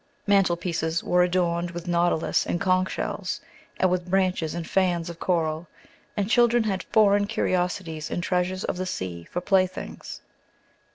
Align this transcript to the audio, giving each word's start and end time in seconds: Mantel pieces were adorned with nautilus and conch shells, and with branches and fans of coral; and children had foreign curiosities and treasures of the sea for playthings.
Mantel 0.25 0.57
pieces 0.57 1.03
were 1.03 1.21
adorned 1.21 1.69
with 1.69 1.87
nautilus 1.87 2.47
and 2.47 2.59
conch 2.59 2.89
shells, 2.89 3.39
and 3.79 3.91
with 3.91 4.09
branches 4.09 4.55
and 4.55 4.67
fans 4.67 5.11
of 5.11 5.19
coral; 5.19 5.67
and 6.17 6.27
children 6.27 6.63
had 6.63 6.81
foreign 6.91 7.27
curiosities 7.27 8.09
and 8.09 8.23
treasures 8.23 8.63
of 8.63 8.77
the 8.77 8.87
sea 8.87 9.25
for 9.29 9.41
playthings. 9.41 10.21